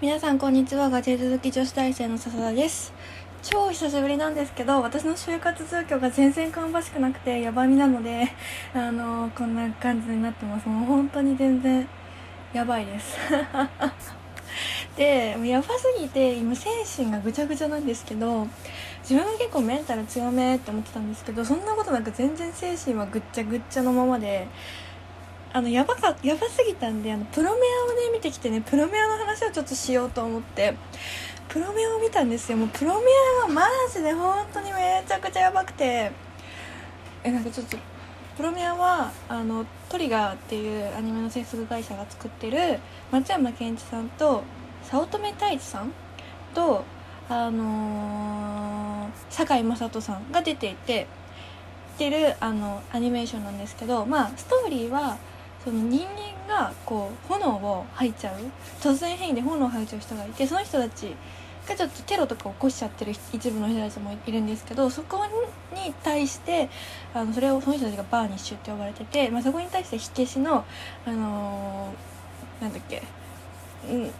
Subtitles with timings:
[0.00, 0.88] 皆さんこんにちは。
[0.88, 2.90] ガジェ続き女子大生の笹田です。
[3.42, 8.26] 超久しぶりなんですけど私の就活状況が全然芳しくなくてやばみなので
[8.72, 10.66] あのこんな感じになってます。
[10.66, 11.86] もう本当に全然
[12.54, 13.14] やばいです。
[14.96, 18.48] でやばすぎて今精神がぐちゃぐちゃなんですけど
[19.02, 24.48] 自分は結構メンタル強めって思ってたんですけどそんなことなく全然精神はぐっちゃぐっちゃのままで
[25.52, 30.74] あのやばかやばすぎたんであのプロメアをね見てきてねプロメアの話をちょっとしようと思って。
[31.48, 32.58] プロメアを見たんですよ。
[32.58, 33.06] もうプロメ
[33.44, 36.12] アがマジで本当にめちゃくちゃやばくて。
[37.24, 37.76] えなんかちょっと
[38.36, 42.78] プロメアはあのトリガーっていうアニメの制作会社が作ってる
[43.10, 44.44] 松山ケンイチさんと
[44.84, 45.92] 早乙女太一さん
[46.54, 46.84] と
[47.28, 51.06] あのー、堺雅人さんが出ていて
[51.98, 55.18] てるあのアニメーションなんですけどまあストーリーは
[55.64, 56.06] その人
[56.48, 58.36] 間がこう炎を吐いちゃう。
[58.80, 61.14] 突然変異で炎を吐いちゃう人がいてその人たち
[61.68, 65.24] がちょっとテロとか起こしちゃってる一部の人たちもいるんですけどそこ
[65.74, 66.68] に対して
[67.14, 70.64] あのそれをその人たちがバーニッシュって呼ばれてて、まあ、そこに対して火消しの
[71.06, 73.02] あのー、なんだっけ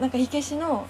[0.00, 0.86] なんか火消しの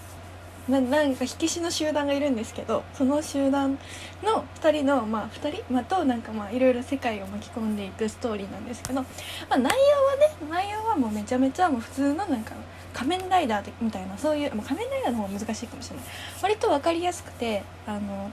[0.68, 3.78] ななんか火消しの集団がいるんですけどその集団
[4.22, 9.06] の2人の、まあ、2人、まあ、となんかまあいろいろ世界を巻き込んでいくストーリーなんですけど、ま
[9.50, 12.52] あ、内容はね内容はもうめちゃめちゃもう普通のなんか
[12.92, 16.04] 仮面ライダーみたいなそういう、まあ、仮面ライダーの方が難しいかもしれない。
[16.42, 18.30] 割と分かりやすくてあの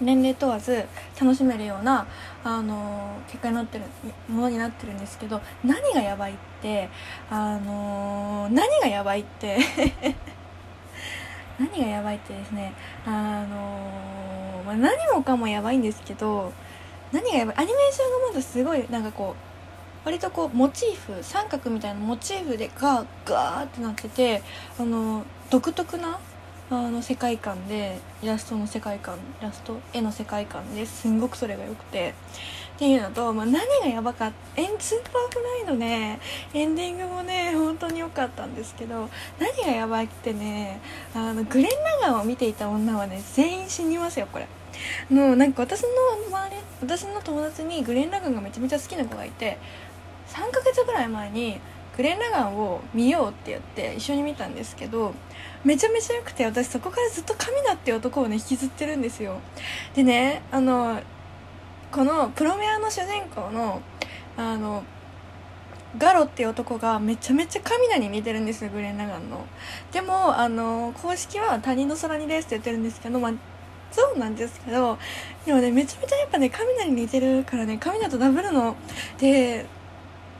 [0.00, 0.86] 年齢問わず
[1.20, 2.06] 楽しめるような
[2.42, 3.84] あの結果になってる
[4.28, 6.88] ものになってるんですけど何がやばいって
[7.30, 9.58] あの何がやばいって
[11.60, 12.72] 何がやばいってですね
[13.06, 16.52] あのー、まあ、何もかもやばいんですけど
[17.12, 19.50] 何がやばいアニメーションがまずすごいなんかこう
[20.06, 24.42] 割とこうモチーフ三角みたいなモチーフでガーガーってなってて
[24.78, 26.18] あの独特な
[26.70, 32.14] あの世界観でイラストの世界観イラスト絵の世界観ですんごくそれが良くて。
[32.76, 36.18] っていうのと、まあ、何がやばかった Superfly のね。
[36.54, 40.80] エンディングもね本当に良かったんですけど何がやばいってね
[41.14, 44.48] あのグレン・ラガンを見ていた女はね全員死にますよこれ。
[45.10, 45.88] もうなんか私の
[46.28, 49.58] 周り私の友達にグレン・ラガンがめちゃめちゃ好きな子がいて
[50.28, 51.60] 3ヶ月ぐらい前に
[52.00, 55.12] グレン・ラガンを見ようって言って一緒に見たんですけど
[55.64, 59.38] めちゃめちゃ良くて私そこからずっと神田っていう男をね引きずってるんですよ。
[59.94, 60.98] でねあの
[61.92, 63.82] このプロメアの主人公の
[64.38, 64.82] あの
[65.98, 69.44] ガロっていう男がめちゃめちゃ神田に似てるんですよグレン・ラガンの。
[69.92, 73.32] でもあの公式は他人の空にですって言ってるんですけどまあ
[73.90, 74.96] そうなんですけど
[75.44, 78.74] でもねめちゃめちゃやっぱね神田に似てるからね神田とダブルの。
[79.18, 79.66] で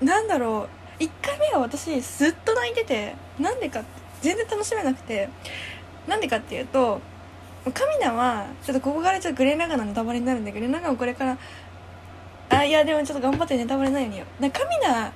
[0.01, 3.83] なんだろう1回目は私ずっと泣いててなんでか
[4.21, 5.29] 全然楽しめなくて
[6.07, 7.01] なんでかっていうと
[7.65, 11.39] 神田はちょっとここからちょっとグレン・ラガのネタバレになるんでグレン・ラガンをこれから
[12.51, 14.27] あいやでもちょっと頑張ってネタバレないようによ。
[14.41, 15.13] な神田が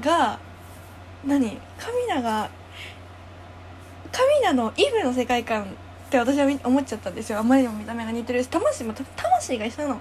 [0.00, 0.38] が
[1.24, 1.58] 何？
[1.78, 2.50] 神田が
[4.10, 5.66] 神田のイブの世界観
[6.06, 7.40] って私は思っちゃったんですよ。
[7.40, 10.00] あまりにも見た目が似てるし魂も魂が一緒なの。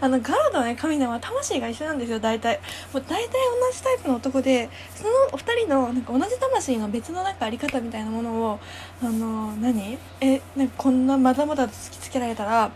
[0.00, 1.20] あのガードね神田は。
[1.20, 2.60] 魂が一緒なんですよ大体。
[2.92, 8.58] もう大体同じタイプの男でそのお二人のなんか同じ魂の別のなんかあり方みたいなものを
[9.00, 9.98] あの何？
[10.20, 12.70] えなんかこんなまだまだと突きつけられたら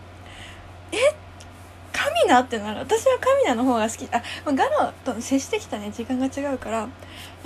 [0.93, 0.97] え？
[1.93, 2.81] 神名ってなる。
[2.81, 4.09] 私は神名の方が好き。
[4.13, 5.91] あガロと接してきたね。
[5.91, 6.89] 時間が違うから。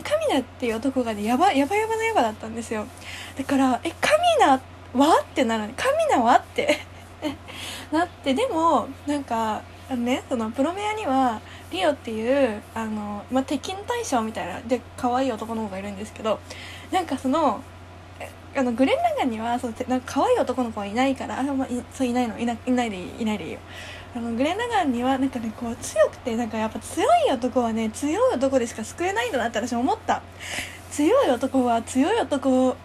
[0.03, 2.87] 神名っていう男がねやばやばやばのヤバだったんですよ。
[3.39, 6.79] だからえ神名ってわってなる神なわって。
[7.91, 11.41] なってでもなんかあのねそのプロメアには
[11.71, 16.39] リオっていうあの、まあ、敵の大将みたいなで可愛い男の子がいるんですけど
[16.91, 17.61] なんかその
[18.57, 23.59] あのグレン・ラガンにはそうなんか可愛い男の子はいないからあ、まあ、いそういないのいないないでいいいないでいいよ。
[24.17, 30.23] あのグレン・ラガンにはなんかねこう強くてなんかやっぱ強い男はね強い男でしか救えないんだなって私思った。
[30.93, 32.77] 強い男は強い男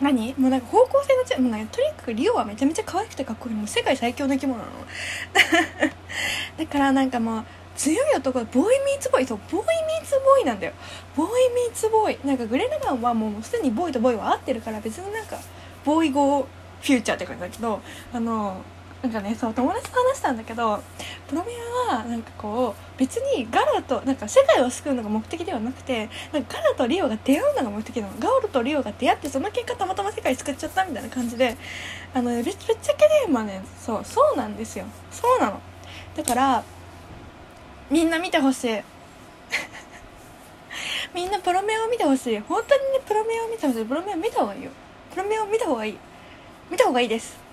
[0.00, 0.34] 何？
[0.38, 4.70] もうなんか方向性の違うもうなんかとにかくリオはめちゃめちゃ可愛くてかっこいいもう世界最強の生き物なの。
[6.58, 7.44] だからなんかもう
[7.76, 10.72] 強い男はボーイミーツボーイそうボーイミーツボーイなんだよ。
[11.16, 12.26] ボーイミーツボーイ。
[12.26, 15.38] なんかグレナガンはもうすでにボーイとボーイは合ってるから別になんか
[15.84, 17.80] ボーイ語フューチャーって感じだけど
[18.12, 18.62] あの
[19.04, 20.82] なんかねそう友達と話したんだけど
[21.28, 21.52] プロメ
[21.90, 28.14] アはなんかこう別にガラとなんか世界を救うのが目的ではなくてなんかガラとリオが出会うのが目的なの。
[28.18, 31.54] ガオルとリオが出会ってその結果たまたま世界救っちゃったみたいな感じで
[32.14, 32.54] あのぶっちゃ
[32.94, 34.86] けねまあねそうそうなんですよ。
[35.10, 35.60] そうなの。
[36.16, 36.64] だから
[37.90, 38.80] みんな見てほしい。
[41.14, 42.38] みんなプロメアを見てほしい。
[42.40, 43.84] 本当にねプロメアを見てほしい。
[43.84, 44.70] プロメア見た方がいいよ。
[45.10, 45.98] プロメアを見た方がいい。
[46.70, 47.43] 見た方がいいです。